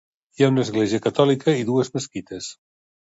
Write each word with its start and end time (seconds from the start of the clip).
Hi 0.39 0.45
ha 0.45 0.49
una 0.53 0.63
església 0.67 1.01
catòlica 1.05 1.55
i 1.61 1.67
dues 1.71 1.93
mesquites. 1.99 2.49